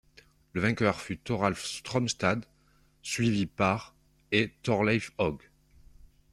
[0.53, 2.43] Le vainqueur fut Thoralf Strømstad,
[3.03, 3.93] suivi par
[4.31, 5.37] et Thorleif Haug.